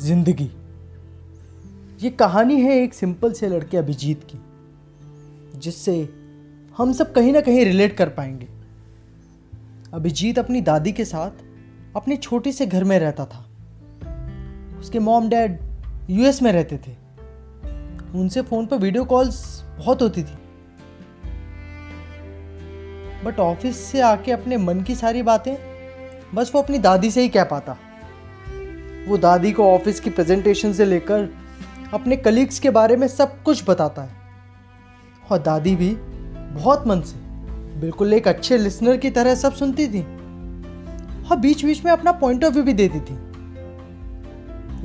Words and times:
ज़िंदगी। 0.00 0.50
ये 2.02 2.10
कहानी 2.10 2.60
है 2.60 2.76
एक 2.82 2.94
सिंपल 2.94 3.32
से 3.32 3.48
लड़के 3.48 3.76
अभिजीत 3.76 4.22
की, 4.24 4.38
जिससे 5.60 5.96
हम 6.78 6.92
सब 6.92 7.12
कहीं 7.12 7.32
ना 7.32 7.40
कहीं 7.40 7.64
रिलेट 7.64 7.96
कर 7.96 8.08
पाएँगे। 8.08 8.48
अभिजीत 9.94 10.38
अपनी 10.38 10.60
दादी 10.60 10.92
के 10.92 11.04
साथ 11.04 11.30
अपने 11.96 12.16
छोटे 12.16 12.52
से 12.52 12.66
घर 12.66 12.84
में 12.84 12.98
रहता 12.98 13.24
था। 13.24 13.44
उसके 14.80 14.98
मॉम 14.98 15.28
डैड 15.28 15.58
यूएस 16.10 16.42
में 16.42 16.52
रहते 16.52 16.78
थे। 16.78 16.92
उनसे 18.14 18.42
फ़ोन 18.42 18.66
पर 18.66 18.76
वीडियो 18.76 19.04
कॉल्स 19.04 19.62
बहुत 19.78 20.02
होती 20.02 20.22
थी। 20.22 20.38
बट 23.24 23.38
ऑफ़िस 23.38 23.84
से 23.84 24.00
आके 24.00 24.32
अपने 24.32 24.56
मन 24.56 24.80
की 24.80 24.94
सारी 24.94 25.22
बातें, 25.22 25.54
बस 26.34 26.52
वो 26.54 26.62
अपनी 26.62 26.78
दादी 26.78 27.10
से 27.10 27.22
ही 27.22 27.28
कह 27.28 27.44
पाता। 27.44 27.76
वो 29.08 29.18
दादी 29.18 29.52
को 29.52 29.64
ऑफ़िस 29.64 30.00
की 30.00 30.10
प्रेजेंटेशन 30.10 30.72
से 30.72 30.84
लेकर 30.84 31.28
अपने 31.94 32.16
कलीग्स 32.16 32.58
के 32.58 32.70
बारे 32.70 32.96
में 32.96 33.08
सब 33.08 33.42
कुछ 33.42 33.70
बताता 33.70 34.02
है। 34.02 34.10
और 35.32 35.38
दादी 35.38 35.76
भी 35.76 35.96
बहुत 36.54 36.86
मन 36.86 37.00
से, 37.00 37.16
बिल्कुल 37.80 38.12
एक 38.12 38.28
अच्छे 38.28 38.58
लिसनर 38.58 38.96
की 38.96 39.10
तरह 39.10 39.34
सब 39.34 39.52
सुनती 39.52 39.88
थी। 39.88 40.02
और 41.28 41.36
बीच 41.36 41.64
बीच 41.64 41.84
में 41.84 41.92
अपना 41.92 42.12
पॉइंट 42.12 42.44
ऑफ़ 42.44 42.54
व्यू 42.54 42.62
भी 42.62 42.72
देती 42.72 43.00
थी। 43.00 43.14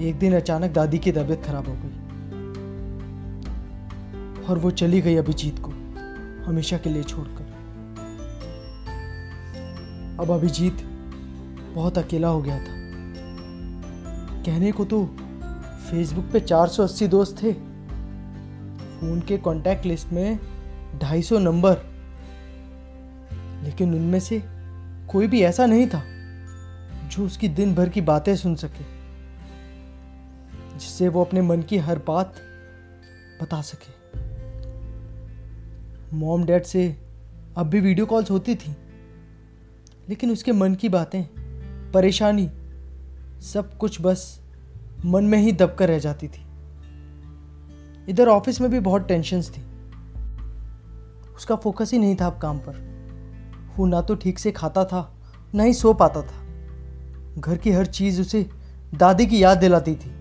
एक 0.10 0.16
दिन 0.20 0.36
अचानक 0.36 0.72
दादी 0.72 0.98
की 0.98 1.12
तबीयत 1.12 1.44
खराब 1.44 1.68
हो 1.68 1.76
गई। 1.78 2.02
और 4.46 4.58
वो 4.58 4.72
चली 4.72 5.02
गई 5.02 5.16
अभिजीत 5.16 5.60
को 5.60 5.72
हमेशा 6.46 6.78
के 6.78 6.90
लिए 6.90 7.04
छोड़कर। 7.04 7.46
अब 10.20 10.32
अभिजीत 10.32 10.78
बहुत 11.76 11.98
अकेला 11.98 12.28
हो 12.28 12.42
गया 12.42 12.60
था। 12.60 12.75
कहने 14.46 14.72
को 14.72 14.86
तो 14.86 15.06
फेसबुक 15.90 16.26
पे 16.34 16.40
480 16.40 17.08
दोस्त 17.08 17.36
थे। 17.44 17.54
फ़ोन 18.96 19.24
के 19.28 19.38
कांटेक्ट 19.38 19.86
लिस्ट 19.86 20.12
में 20.14 20.40
250 21.00 21.40
नंबर 21.40 21.78
लेकिन 23.64 23.94
उनमें 23.96 24.20
से 24.20 24.42
कोई 25.08 25.28
भी 25.28 25.42
ऐसा 25.42 25.66
नहीं 25.66 25.88
था 25.88 26.04
जो 27.08 27.26
उसकी 27.26 27.48
दिन 27.48 27.74
भर 27.76 27.90
की 27.90 28.02
बातें 28.02 28.36
सुन 28.36 28.56
सके, 28.56 28.84
जिससे 30.78 31.08
वो 31.08 31.24
अपने 31.24 31.42
मन 31.42 31.62
की 31.62 31.78
हर 31.78 32.00
बात 32.00 32.36
बता 33.42 33.62
सके। 33.62 33.94
मॉम 36.16 36.46
डैड 36.46 36.64
से 36.64 36.88
अब 37.58 37.68
भी 37.68 37.80
वीडियो 37.80 38.06
कॉल्स 38.06 38.32
होती 38.32 38.56
थी, 38.56 38.76
लेकिन 40.10 40.32
उसके 40.32 40.52
मन 40.52 40.76
की 40.76 40.90
बातें 40.90 41.24
परेशानी 41.92 42.50
सब 43.42 43.78
कुछ 43.78 44.02
बस 44.02 44.42
मन 45.06 45.24
में 45.24 45.38
ही 45.38 45.52
दबकर 45.52 45.90
रह 45.90 46.00
जाती 46.00 46.28
थी। 46.28 46.46
इधर 48.10 48.28
ऑफ़िस 48.28 48.62
में 48.62 48.70
भी 48.72 48.80
बहुत 48.80 49.08
टेंशन्स 49.08 49.50
थी। 49.50 49.62
उसका 51.36 51.56
फोकस 51.56 51.92
ही 51.94 52.00
नहीं 52.00 52.16
था 52.16 52.28
अब 52.28 52.40
काम 52.40 52.58
पर। 52.58 52.84
वो 53.78 53.86
ना 53.86 54.02
तो 54.02 54.16
ठीक 54.16 54.40
से 54.40 54.52
खाता 54.52 54.86
था, 54.86 55.18
ना 55.56 55.64
ही 55.64 55.74
सो 55.74 55.94
पाता 55.94 56.22
था। 56.22 56.44
घर 57.40 57.58
की 57.58 57.72
हर 57.72 57.86
चीज़ 57.86 58.22
उसे 58.22 58.46
दादी 58.96 59.26
की 59.26 59.44
याद 59.44 59.58
दिलाती 59.58 59.96
थी। 59.96 60.12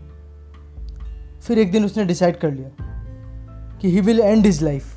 फिर 1.40 1.58
एक 1.58 1.72
दिन 1.72 1.84
उसने 1.84 2.04
डिसाइड 2.04 2.38
कर 2.38 2.52
लिया 2.52 2.70
कि 3.78 3.90
he 3.90 4.00
will 4.00 4.20
end 4.20 4.46
his 4.46 4.62
life 4.62 4.94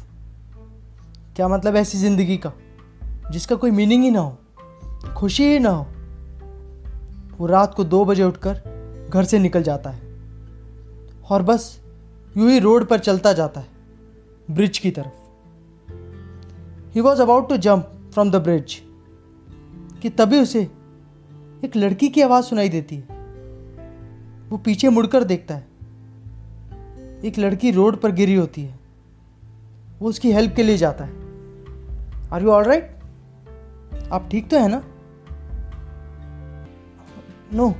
क्या 1.35 1.47
मतलब 1.47 1.75
ऐसी 1.75 1.97
ज़िंदगी 1.97 2.37
का, 2.37 2.51
जिसका 3.31 3.55
कोई 3.55 3.71
मीनिंग 3.71 4.03
ही 4.03 4.11
ना 4.11 4.19
हो, 4.19 4.37
खुशी 5.17 5.43
ही 5.43 5.59
ना 5.59 5.69
हो? 5.69 5.85
वो 7.37 7.45
रात 7.45 7.73
को 7.73 7.83
दो 7.83 8.05
बजे 8.05 8.23
उठकर 8.23 8.61
घर 9.13 9.23
से 9.23 9.39
निकल 9.39 9.63
जाता 9.63 9.89
है 9.89 9.99
और 11.29 11.43
बस 11.43 11.79
यूँ 12.37 12.51
ही 12.51 12.59
रोड 12.59 12.85
पर 12.85 12.99
चलता 12.99 13.33
जाता 13.33 13.61
है, 13.61 13.67
ब्रिज 14.51 14.77
की 14.77 14.91
तरफ़। 14.91 15.13
He 16.95 17.01
was 17.01 17.21
about 17.21 17.49
to 17.49 17.57
jump 17.57 18.09
from 18.13 18.31
the 18.31 18.35
bridge 18.35 18.81
कि 20.01 20.09
तभी 20.09 20.39
उसे 20.39 20.61
एक 21.65 21.71
लड़की 21.75 22.09
की 22.09 22.21
आवाज़ 22.21 22.45
सुनाई 22.45 22.69
देती 22.69 22.95
है। 22.95 23.17
वो 24.49 24.57
पीछे 24.57 24.89
मुड़कर 24.89 25.23
देखता 25.23 25.55
है। 25.55 25.67
एक 27.25 27.33
लड़की 27.39 27.71
रोड 27.71 27.97
पर 27.97 28.11
गिरी 28.11 28.35
होती 28.35 28.61
है। 28.61 28.79
वो 29.99 30.09
उसकी 30.09 30.31
हेल्प 30.31 30.55
के 30.55 30.63
लिए 30.63 30.77
जाता 30.77 31.03
है। 31.03 31.11
आर 32.33 32.43
यू 32.43 32.49
ऑल 32.49 32.63
राइट 32.63 32.99
आप 34.11 34.27
ठीक 34.31 34.49
तो 34.49 34.57
है 34.57 34.67
ना? 34.67 34.83
No 37.53 37.73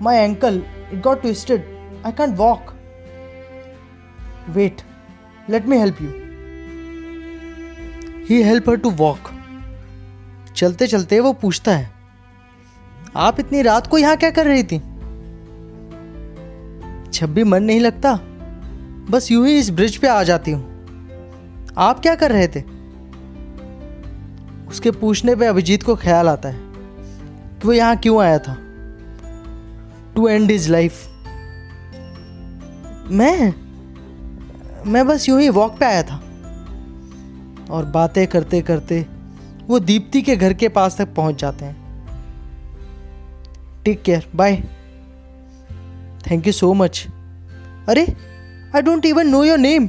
My 0.00 0.16
ankle, 0.16 0.56
it 0.90 1.00
got 1.00 1.22
twisted. 1.22 1.62
I 2.04 2.10
can't 2.10 2.36
walk. 2.36 2.72
Wait, 4.52 4.82
let 5.48 5.68
me 5.68 5.76
help 5.76 6.00
you. 6.00 6.10
He 8.26 8.42
help 8.42 8.66
her 8.66 8.76
to 8.78 8.90
walk. 9.02 9.30
चलते 10.56 10.86
चलते 10.86 11.20
वो 11.20 11.32
पूछता 11.42 11.74
है 11.76 11.90
आप 13.16 13.38
इतनी 13.40 13.62
रात 13.62 13.86
को 13.86 13.98
यहाँ 13.98 14.16
क्या 14.16 14.30
कर 14.30 14.46
रही 14.46 14.62
थी 14.62 14.78
जब 17.10 17.34
भी 17.34 17.44
मन 17.44 17.62
नहीं 17.62 17.80
लगता 17.80 18.14
बस 19.10 19.30
यूँ 19.30 19.46
ही 19.46 19.56
इस 19.58 19.70
ब्रिज 19.70 19.96
पे 19.96 20.08
आ 20.08 20.22
जाती 20.22 20.50
हूँ 20.50 21.72
आप 21.78 22.00
क्या 22.00 22.14
कर 22.14 22.32
रहे 22.32 22.48
थे 22.56 22.64
उसके 24.68 24.90
पूछने 25.00 25.36
पे 25.36 25.46
अभिजीत 25.46 25.82
को 25.82 25.96
ख्याल 25.96 26.28
आता 26.28 26.48
है 26.48 26.71
वो 27.64 27.72
यहाँ 27.72 27.96
क्यों 27.96 28.20
आया 28.22 28.38
था? 28.38 28.56
टू 30.14 30.28
एंड 30.28 30.50
इज़ 30.50 30.70
लाइफ 30.70 31.08
मैं? 33.10 33.52
मैं 34.86 35.06
बस 35.06 35.28
यूँ 35.28 35.40
ही 35.40 35.48
वॉक 35.48 35.78
पे 35.78 35.84
आया 35.84 36.02
था। 36.02 36.16
और 37.70 37.84
बातें 37.84 38.26
करते 38.26 38.60
करते 38.62 39.06
वो 39.66 39.78
दीप्ति 39.78 40.22
के 40.22 40.36
घर 40.36 40.52
के 40.54 40.68
पास 40.68 40.96
तक 40.98 41.14
पहुँच 41.14 41.40
जाते 41.40 41.64
हैं। 41.64 41.76
Take 43.84 44.02
care 44.02 44.26
bye 44.36 44.56
thank 46.26 46.46
you 46.46 46.52
so 46.52 46.72
much 46.74 47.06
अरे 47.88 48.06
I 48.76 48.82
don't 48.82 49.06
even 49.06 49.28
know 49.28 49.44
your 49.44 49.58
name 49.58 49.88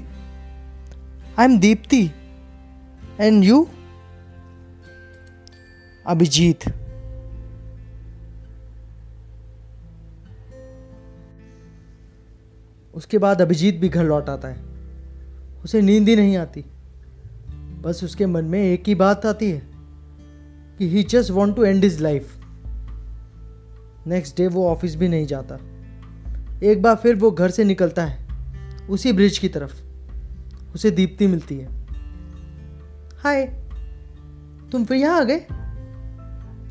I 1.39 1.45
am 1.45 1.57
Deepti. 1.59 2.03
And 3.19 3.43
you 3.43 3.67
Abhijit. 6.07 6.63
उसके 12.93 13.17
बाद 13.17 13.41
अभिजीत 13.41 13.79
भी 13.79 13.89
घर 13.89 14.03
लौट 14.03 14.29
आता 14.29 14.47
है। 14.47 14.63
उसे 15.63 15.81
नींद 15.81 16.07
ही 16.07 16.15
नहीं 16.15 16.37
आती। 16.37 16.65
बस 17.81 18.01
उसके 18.03 18.25
मन 18.25 18.45
में 18.45 18.63
एक 18.63 18.83
ही 18.87 18.95
बात 18.95 19.25
आती 19.25 19.51
है 19.51 19.61
कि 20.77 20.89
he 20.89 21.03
just 21.03 21.31
want 21.31 21.55
to 21.55 21.63
end 21.63 21.83
his 21.83 22.03
life 22.03 22.37
next 24.07 24.37
day 24.37 24.47
वो 24.47 24.69
ऑफ़िस 24.69 24.95
भी 24.95 25.07
नहीं 25.07 25.27
जाता। 25.27 25.57
एक 26.63 26.81
बार 26.81 26.95
फिर 26.95 27.15
वो 27.15 27.31
घर 27.31 27.51
से 27.51 27.63
निकलता 27.63 28.05
है, 28.05 28.27
उसी 28.89 29.13
ब्रिज 29.13 29.37
की 29.37 29.49
तरफ़। 29.49 29.83
उसे 30.73 30.91
दीप्ति 30.91 31.27
मिलती 31.27 31.57
है। 31.57 31.67
हाय 33.17 33.45
तुम 34.71 34.85
फिर 34.85 34.97
यहाँ 34.97 35.21
आ 35.21 35.23
गए? 35.23 35.39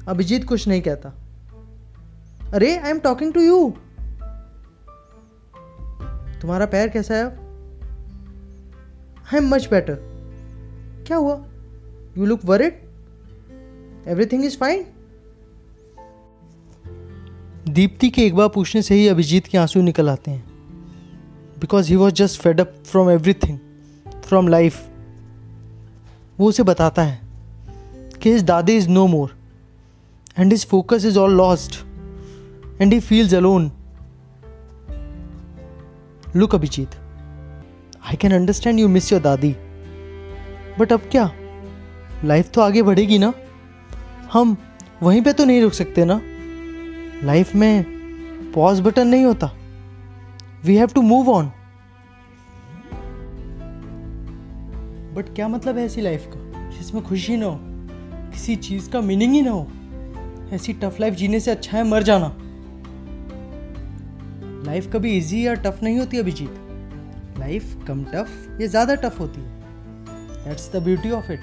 अभिजीत 0.08 0.44
कुछ 0.44 0.68
नहीं 0.68 0.82
कहता। 0.82 1.08
अरे 2.54 2.76
I 2.76 2.90
am 2.90 2.98
talking 2.98 3.32
to 3.32 3.40
you 3.40 3.74
तुम्हारा 6.42 6.66
पैर 6.66 6.88
कैसा 6.88 7.14
है? 7.14 7.24
आई 9.24 9.36
एम 9.36 9.48
मच 9.48 9.68
बेटर 9.70 9.98
क्या 11.06 11.16
हुआ? 11.16 11.34
You 12.18 12.26
look 12.26 12.44
worried 12.44 12.80
everything 14.08 14.44
is 14.44 14.56
fine 14.58 14.84
Deepti 17.68 18.10
के 18.10 18.26
एक 18.26 18.34
बार 18.34 18.48
पूछने 18.48 18.82
से 18.82 18.94
ही 18.94 19.08
अभिजीत 19.08 19.46
के 19.46 19.58
आँसू 19.58 19.82
निकल 19.82 20.08
आते 20.10 20.30
हैं। 20.30 20.44
Because 21.60 21.88
he 21.88 21.96
was 21.96 22.14
just 22.14 22.40
fed 22.40 22.60
up 22.60 22.74
from 22.86 23.10
everything 23.10 23.58
from 24.24 24.48
life 24.48 24.88
वो 26.40 26.48
उसे 26.48 26.62
बताता 26.62 27.02
है 27.02 27.20
कि 28.22 28.32
हिज 28.32 28.42
दादी 28.42 28.76
is 28.76 28.88
no 28.88 29.06
more 29.06 29.36
and 30.38 30.52
his 30.52 30.66
focus 30.66 31.04
is 31.04 31.18
all 31.18 31.36
lost 31.36 31.80
and 32.80 32.92
he 32.92 33.00
feels 33.00 33.34
alone 33.34 33.70
look 36.36 36.54
Abhijit 36.54 36.90
I 38.04 38.16
can 38.16 38.32
understand 38.32 38.78
you 38.80 38.88
miss 38.88 39.12
your 39.12 39.20
दादी 39.22 39.50
but 40.78 40.92
अब 40.92 41.00
क्या? 41.10 41.32
Life 42.24 42.50
तो 42.50 42.60
आगे 42.60 42.82
बढ़ेगी 42.82 43.18
ना? 43.18 43.32
हम 44.32 44.56
वहीं 45.02 45.22
पे 45.22 45.32
तो 45.32 45.44
नहीं 45.44 45.62
रुक 45.62 45.72
सकते 45.72 46.04
ना? 46.04 46.20
लाइफ 47.26 47.54
में 47.54 47.84
पॉज 48.54 48.80
बटन 48.80 49.06
नहीं 49.06 49.24
होता। 49.24 49.50
We 50.64 50.76
have 50.76 50.86
to 50.86 51.02
move 51.02 51.30
on 51.30 51.46
but 55.14 55.34
क्या 55.34 55.48
मतलब 55.48 55.78
है 55.78 55.84
ऐसी 55.84 56.00
लाइफ 56.00 56.26
का? 56.26 56.70
जिसमें 56.78 57.02
खुशी 57.04 57.36
ना 57.36 57.46
हो? 57.46 57.58
किसी 58.32 58.56
चीज़ 58.56 58.90
का 58.90 59.00
मीनिंग 59.00 59.32
ही 59.32 59.42
ना 59.42 59.50
हो? 59.50 59.66
ऐसी 60.52 60.72
टफ 60.72 60.96
लाइफ 61.00 61.14
जीने 61.14 61.40
से 61.40 61.50
अच्छा 61.50 61.76
है 61.76 61.84
मर 61.84 62.02
जाना। 62.02 62.36
लाइफ 64.72 64.86
कभी 64.92 65.10
इजी 65.16 65.46
या 65.46 65.52
टफ 65.54 65.82
नहीं 65.82 65.98
होती 65.98 66.18
अभिजीत। 66.18 67.38
लाइफ 67.38 67.74
कम 67.88 68.04
टफ 68.04 68.60
या 68.60 68.66
ज़्यादा 68.66 68.94
टफ 68.94 69.18
होती 69.20 69.40
है। 69.40 70.44
That's 70.44 70.70
the 70.72 70.82
beauty 70.82 71.10
of 71.10 71.30
it 71.32 71.40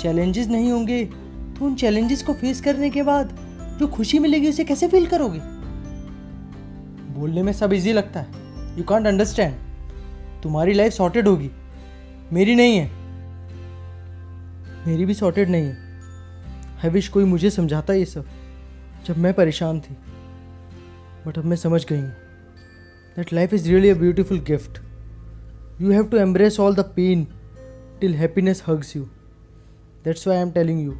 challenges 0.00 0.46
नहीं 0.48 0.70
होंगे 0.72 1.04
तो 1.04 1.64
उन 1.64 1.74
चैलेंजेस 1.74 2.22
को 2.22 2.34
फेस 2.34 2.60
करने 2.60 2.90
के 2.90 3.02
बाद 3.02 3.36
जो 3.80 3.86
खुशी 3.88 4.18
मिलेगी 4.18 4.48
उसे 4.48 4.64
कैसे 4.64 4.88
फील 4.88 5.06
करोगे? 5.06 5.40
बोलने 7.14 7.42
में 7.42 7.52
सब 7.52 7.72
इजी 7.72 7.92
लगता 7.92 8.20
है। 8.20 8.76
यू 8.78 8.84
कॉन्ट 8.84 9.06
अंडरस्टैंड 9.06 9.54
तुम्हारी 10.42 10.74
लाइफ 10.74 10.92
सॉर्टेड 10.92 11.28
होगी। 11.28 11.50
मेरी 12.32 12.54
नहीं 12.54 12.78
है। 12.78 12.90
मेरी 14.86 15.04
भी 15.04 15.14
सॉर्टेड 15.14 15.50
नहीं 15.50 15.64
है। 15.64 15.76
आई 16.84 16.90
विश 16.90 17.08
कोई 17.08 17.24
मुझे 17.26 17.50
समझाता 17.52 17.94
ये 17.94 18.04
सब, 18.06 18.26
जब 19.06 19.18
मैं 19.18 19.34
परेशान 19.34 19.80
थी। 19.80 19.96
बट 21.26 21.38
अब 21.38 21.44
मैं 21.44 21.56
समझ 21.56 21.84
गई 21.84 22.00
हूँ 22.00 22.12
that 23.16 23.32
life 23.32 23.54
is 23.54 23.68
really 23.68 23.90
a 23.90 23.94
beautiful 23.94 24.40
gift 24.46 24.80
you 25.80 25.90
have 25.90 26.08
to 26.08 26.16
embrace 26.16 26.60
all 26.60 26.74
the 26.74 26.80
pain 26.96 27.26
till 28.00 28.14
happiness 28.14 28.62
hugs 28.68 28.96
you 28.96 29.02
that's 30.04 30.26
why 30.28 30.36
I 30.36 30.42
am 30.42 30.50
telling 30.50 30.80
you 30.80 30.94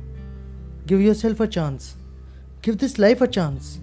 give 0.88 1.00
yourself 1.14 1.43
a 1.43 1.46
chance 1.46 1.94
give 2.64 2.75
this 2.75 2.99
life 2.99 3.23
a 3.23 3.26
chance 3.26 3.76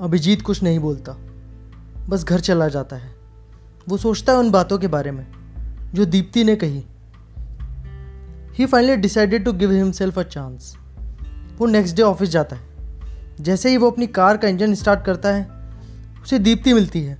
Abhijit 0.00 0.42
कुछ 0.42 0.62
नहीं 0.62 0.78
बोलता, 0.78 1.12
बस 2.08 2.24
घर 2.24 2.40
चला 2.40 2.68
जाता 2.68 2.96
है। 2.96 3.10
वो 3.88 3.96
सोचता 3.96 4.32
है 4.32 4.38
उन 4.38 4.50
बातों 4.50 4.78
के 4.78 4.86
बारे 4.86 5.10
में, 5.10 5.26
जो 5.94 6.04
दीप्ति 6.04 6.44
ने 6.44 6.56
कही। 6.56 6.82
He 8.52 8.66
finally 8.66 8.96
decided 8.96 9.44
to 9.44 9.52
give 9.52 9.72
himself 9.72 10.18
a 10.18 10.22
chance 10.22 10.74
वो 11.58 11.66
नेक्स्ट 11.66 11.96
डे 11.96 12.02
ऑफ़िस 12.02 12.28
जाता 12.28 12.56
है। 12.56 12.71
जैसे 13.42 13.70
ही 13.70 13.76
वो 13.76 13.90
अपनी 13.90 14.06
कार 14.06 14.36
का 14.36 14.48
इंजन 14.48 14.74
स्टार्ट 14.74 15.04
करता 15.04 15.28
है, 15.28 15.46
उसे 16.22 16.38
दीप्ति 16.38 16.72
मिलती 16.72 17.02
है। 17.02 17.18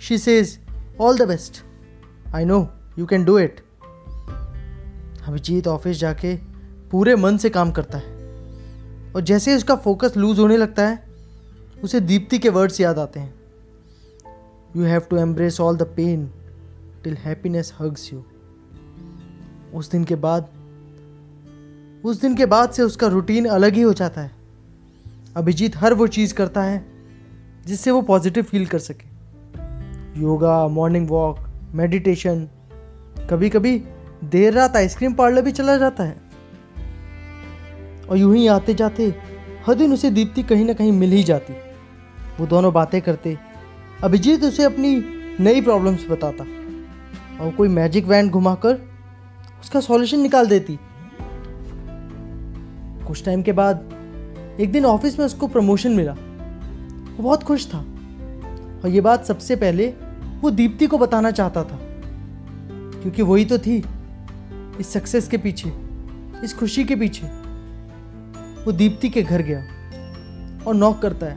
She 0.00 0.18
says 0.18 0.58
all 1.00 1.18
the 1.18 1.22
best 1.22 1.62
I 2.34 2.44
know 2.44 2.68
you 2.98 3.06
can 3.06 3.24
do 3.24 3.38
it 3.38 3.60
Abhijit 5.26 5.66
office 5.66 5.96
जाके 5.96 6.34
पूरे 6.90 7.16
मन 7.16 7.36
से 7.36 7.50
काम 7.50 7.70
करता 7.70 7.98
है। 7.98 8.16
और 9.12 9.20
जैसे 9.20 9.50
ही 9.50 9.56
उसका 9.56 9.76
फोकस 9.76 10.16
लूज 10.16 10.38
होने 10.38 10.56
लगता 10.56 10.86
है, 10.86 11.04
उसे 11.84 12.00
दीप्ति 12.00 12.38
के 12.38 12.48
वर्ड्स 12.48 12.80
याद 12.80 12.98
आते 12.98 13.20
हैं। 13.20 13.34
You 14.76 14.82
have 14.82 15.00
to 15.00 15.16
embrace 15.16 15.60
all 15.60 15.76
the 15.76 15.82
pain 15.96 16.30
till 17.04 17.14
happiness 17.14 17.74
hugs 17.80 18.12
you 18.12 18.24
उस 19.74 19.90
दिन 19.90 20.04
के 20.04 20.14
बाद, 20.14 20.48
उस 22.04 22.20
दिन 22.20 22.36
के 22.36 22.46
बाद 22.46 22.70
से 22.70 22.82
उसका 22.82 23.06
रूटीन 23.06 23.46
अलग 23.46 23.74
ही 23.74 23.82
हो 23.82 23.92
जाता 23.92 24.20
है। 24.20 24.37
अभिजीत 25.36 25.76
हर 25.76 25.94
वो 25.94 26.06
चीज़ 26.06 26.34
करता 26.34 26.62
है 26.62 26.84
जिससे 27.66 27.90
वो 27.90 28.02
पॉजिटिव 28.02 28.44
फील 28.44 28.66
कर 28.66 28.78
सके। 28.78 30.20
योगा 30.20 30.66
मॉर्निंग 30.68 31.08
वॉक 31.08 31.38
मेडिटेशन 31.74 32.48
कभी 33.30 33.48
कभी 33.50 33.76
देर 34.24 34.52
रात 34.52 34.76
आइसक्रीम 34.76 35.14
पार्लर 35.14 35.42
भी 35.42 35.52
चला 35.52 35.76
जाता 35.76 36.04
है। 36.04 36.16
और 38.10 38.16
यूँ 38.16 38.34
ही 38.36 38.46
आते 38.46 38.74
जाते 38.74 39.14
हर 39.66 39.74
दिन 39.74 39.92
उसे 39.92 40.10
दीप्ति 40.10 40.42
कहीं 40.42 40.64
ना 40.64 40.72
कहीं 40.72 40.92
मिल 40.92 41.12
ही 41.12 41.22
जाती। 41.22 41.54
वो 42.40 42.46
दोनों 42.46 42.72
बातें 42.72 43.00
करते, 43.02 43.36
अभिजीत 44.02 44.44
उसे 44.44 44.64
अपनी 44.64 44.94
नई 45.40 45.60
प्रॉब्लम्स 45.60 46.06
बताता 46.10 46.44
और 47.44 47.52
कोई 47.52 47.68
मैजिक 47.68 48.04
वैन 48.04 48.30
घुमाकर 48.30 48.74
उसका 49.60 49.80
सॉल्यूशन 49.80 50.20
निकाल 50.20 50.46
देती। 50.46 50.78
कुछ 53.06 53.24
टाइम 53.24 53.42
के 53.42 53.52
बाद 53.52 53.97
एक 54.60 54.72
दिन 54.72 54.84
ऑफ़िस 54.84 55.18
में 55.18 55.26
उसको 55.26 55.46
प्रमोशन 55.46 55.92
मिला। 55.92 56.12
वो 57.16 57.22
बहुत 57.22 57.42
खुश 57.42 57.66
था। 57.66 57.78
और 58.84 58.88
ये 58.88 59.00
बात 59.00 59.24
सबसे 59.24 59.56
पहले 59.56 59.88
वो 60.40 60.50
दीप्ति 60.50 60.86
को 60.86 60.98
बताना 60.98 61.30
चाहता 61.30 61.64
था। 61.64 61.78
क्योंकि 63.00 63.22
वही 63.22 63.44
तो 63.44 63.58
थी 63.58 63.84
इस 64.80 64.92
सक्सेस 64.92 65.28
के 65.28 65.38
पीछे, 65.38 65.72
इस 66.44 66.56
खुशी 66.58 66.84
के 66.84 66.96
पीछे। 66.96 67.26
वो 68.64 68.72
दीप्ति 68.72 69.08
के 69.08 69.22
घर 69.22 69.42
गया 69.42 69.58
और 70.66 70.74
नॉक 70.74 71.02
करता 71.02 71.26
है। 71.26 71.36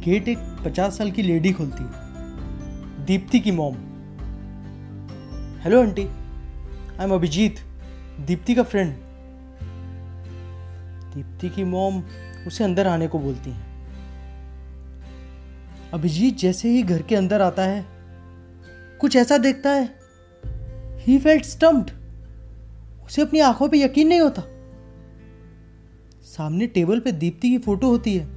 गेट 0.00 0.28
एक 0.28 0.38
पचास 0.38 0.98
साल 0.98 1.10
की 1.10 1.22
लेडी 1.22 1.52
खोलती 1.52 1.82
है। 1.82 1.90
दीप्ति 3.04 3.40
की 3.40 3.50
mom 3.50 3.74
hello 5.60 5.82
aunty 5.82 6.02
I 6.02 7.04
am 7.04 7.14
Abhijit 7.14 7.56
Deepti 8.20 8.54
का 8.54 8.62
फ्रेंड 8.62 8.94
दीप्ति 11.14 11.48
की 11.48 11.64
मॉम 11.64 12.02
उसे 12.46 12.64
अंदर 12.64 12.86
आने 12.86 13.08
को 13.08 13.18
बोलती 13.18 13.50
है। 13.50 13.60
अभिजीत 15.94 16.38
जैसे 16.38 16.68
ही 16.68 16.82
घर 16.82 17.02
के 17.02 17.16
अंदर 17.16 17.40
आता 17.40 17.62
है, 17.62 17.86
कुछ 19.00 19.16
ऐसा 19.16 19.38
देखता 19.38 19.70
है। 19.70 20.00
ही 20.98 21.18
फेल्ट 21.18 21.44
स्टम्प्ड 21.44 21.90
उसे 23.06 23.22
अपनी 23.22 23.40
आँखों 23.40 23.68
पे 23.68 23.82
यकीन 23.82 24.08
नहीं 24.08 24.20
होता। 24.20 24.42
सामने 26.22 26.66
टेबल 26.66 27.00
पे 27.00 27.12
दीप्ति 27.12 27.50
की 27.50 27.58
फ़ोटो 27.58 27.88
होती 27.88 28.16
है, 28.16 28.28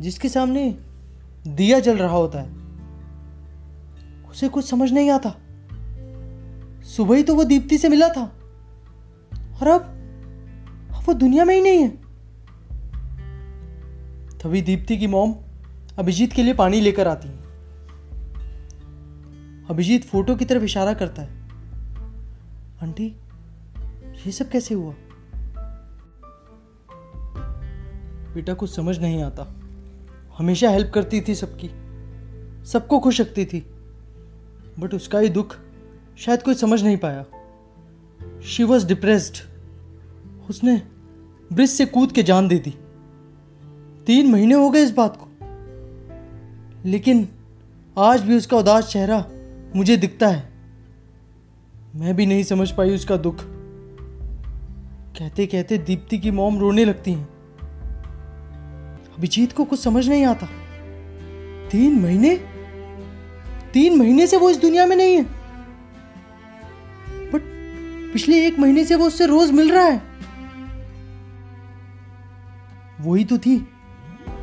जिसके 0.00 0.28
सामने 0.28 0.78
दिया 1.46 1.80
जल 1.80 1.96
रहा 1.96 2.16
होता 2.16 2.40
है। 2.40 2.52
उसे 4.30 4.48
कुछ 4.48 4.70
समझ 4.70 4.92
नहीं 4.92 5.10
आता। 5.10 5.34
सुबह 6.82 7.16
ही 7.16 7.22
तो 7.22 7.34
वो 7.34 7.44
दीप्ति 7.44 7.78
से 7.78 7.88
मिला 7.88 8.08
था। 8.08 8.22
और 9.62 9.68
अब 9.68 9.93
वो 11.06 11.14
दुनिया 11.14 11.44
में 11.44 11.54
ही 11.54 11.60
नहीं 11.60 11.78
है। 11.78 11.88
तभी 14.38 14.62
दीप्ति 14.62 14.98
की 14.98 15.06
मॉम 15.06 15.34
अभिजीत 15.98 16.32
के 16.32 16.42
लिए 16.42 16.54
पानी 16.54 16.80
लेकर 16.80 17.08
आती 17.08 17.28
है। 17.28 17.44
अभिजीत 19.70 20.04
फ़ोटो 20.04 20.36
की 20.36 20.44
तरफ़ 20.44 20.62
इशारा 20.62 20.94
करता 20.94 21.22
है। 21.22 21.42
आंटी, 22.82 23.16
ये 24.26 24.32
सब 24.32 24.50
कैसे 24.50 24.74
हुआ? 24.74 24.94
बेटा, 28.34 28.54
कुछ 28.54 28.76
समझ 28.76 28.98
नहीं 28.98 29.22
आता। 29.22 29.60
हमेशा 30.38 30.70
हेल्प 30.70 30.92
करती 30.94 31.20
थी 31.20 31.34
सबकी। 31.34 31.70
सबको 32.66 32.98
खुश 32.98 33.20
रखती 33.20 33.44
थी। 33.44 33.60
बट 34.78 34.94
उसका 34.94 35.18
ही 35.18 35.28
दुख 35.28 35.56
शायद 36.18 36.42
कोई 36.42 36.54
समझ 36.54 36.82
नहीं 36.82 36.96
पाया। 36.96 37.24
शी 38.40 38.64
वॉज़ 38.64 38.86
डिप्रेस्ड 38.86 39.34
उसने 40.50 40.93
ब्रिज 41.52 41.70
से 41.70 41.86
कूद 41.86 42.12
के 42.12 42.22
जान 42.22 42.48
दे 42.48 42.58
दी। 42.58 42.70
तीन 44.06 44.32
महीने 44.32 44.54
हो 44.54 44.70
गए 44.70 44.82
इस 44.82 44.90
बात 44.90 45.18
को। 45.22 45.28
लेकिन 46.88 47.28
आज 47.98 48.20
भी 48.20 48.36
उसका 48.36 48.56
उदास 48.56 48.86
चेहरा 48.86 49.24
मुझे 49.76 49.96
दिखता 49.96 50.28
है। 50.28 50.48
मैं 51.96 52.16
भी 52.16 52.26
नहीं 52.26 52.42
समझ 52.42 52.70
पाई 52.70 52.94
उसका 52.94 53.16
दुख। 53.16 53.36
कहते 55.18 55.46
कहते 55.46 55.78
दीप्ति 55.78 56.18
की 56.18 56.30
मोम 56.30 56.58
रोने 56.58 56.84
लगती 56.84 57.12
हैं। 57.12 57.28
अभिजीत 59.18 59.52
को 59.52 59.64
कुछ 59.64 59.80
समझ 59.80 60.08
नहीं 60.08 60.24
आता। 60.24 60.46
तीन 61.68 62.00
महीने? 62.00 62.36
तीन 63.72 63.98
महीने 63.98 64.26
से 64.26 64.36
वो 64.36 64.50
इस 64.50 64.56
दुनिया 64.56 64.86
में 64.86 64.96
नहीं 64.96 65.16
है। 65.16 65.22
बट 67.30 67.42
पिछले 68.12 68.46
एक 68.46 68.58
महीने 68.58 68.84
से 68.84 68.94
वो 68.94 69.06
उससे 69.06 69.26
रोज 69.26 69.50
मिल 69.50 69.72
रहा 69.72 69.84
है। 69.84 70.13
वही 73.00 73.24
तो 73.24 73.38
थी 73.38 73.56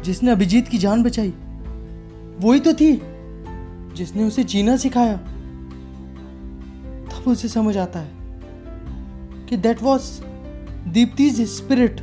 जिसने 0.03 0.31
अभिजीत 0.31 0.67
की 0.67 0.77
जान 0.77 1.03
बचाई। 1.03 1.33
वही 2.39 2.59
तो 2.59 2.73
थी 2.73 2.91
जिसने 3.95 4.23
उसे 4.23 4.43
जीना 4.43 4.77
सिखाया। 4.77 5.17
तब 7.07 7.23
उसे 7.27 7.47
समझ 7.47 7.77
आता 7.77 7.99
है 7.99 8.11
कि 9.49 9.57
दैट 9.57 9.81
वॉज़ 9.83 10.03
दीप्तिज 10.87 11.41
स्पिरिट 11.49 12.01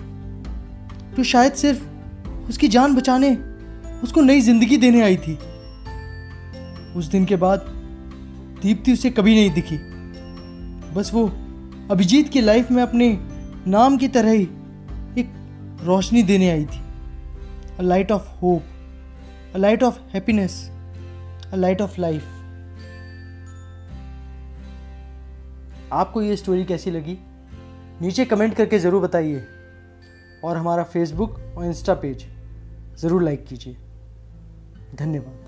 तो 1.16 1.22
शायद 1.24 1.52
सिर्फ़ 1.52 2.48
उसकी 2.48 2.68
जान 2.68 2.94
बचाने, 2.94 3.34
उसको 4.02 4.20
नई 4.20 4.40
ज़िंदगी 4.40 4.76
देने 4.76 5.00
आई 5.02 5.16
थी। 5.16 5.38
उस 6.96 7.06
दिन 7.06 7.24
के 7.24 7.36
बाद 7.36 7.66
दीप्ति 8.62 8.92
उसे 8.92 9.10
कभी 9.10 9.34
नहीं 9.34 9.50
दिखी। 9.50 9.76
बस 10.94 11.10
वो 11.14 11.26
अभिजीत 11.90 12.28
की 12.28 12.40
लाइफ 12.40 12.70
में 12.70 12.82
अपने 12.82 13.18
नाम 13.66 13.96
की 13.96 14.08
तरह 14.08 14.30
ही 14.30 14.48
रोशनी 15.82 16.22
देने 16.22 16.50
आई 16.50 16.64
थी। 16.64 16.80
A 17.78 17.82
light 17.82 18.12
of 18.12 18.28
hope 18.40 19.54
a 19.54 19.58
light 19.58 19.82
of 19.82 19.98
happiness 20.12 20.58
a 21.52 21.56
light 21.56 21.80
of 21.80 22.00
life 22.00 22.22
आपको 25.92 26.22
ये 26.22 26.36
स्टोरी 26.36 26.64
कैसी 26.64 26.90
लगी? 26.90 27.18
नीचे 28.00 28.24
कमेंट 28.24 28.54
करके 28.54 28.78
ज़रूर 28.78 29.02
बताइए। 29.02 29.44
और 30.44 30.56
हमारा 30.56 30.82
फेसबुक 30.84 31.38
और 31.56 31.64
इंस्टा 31.64 31.94
पेज 31.94 32.24
ज़रूर 33.00 33.22
लाइक 33.22 33.46
कीजिए। 33.46 33.76
धन्यवाद। 34.94 35.47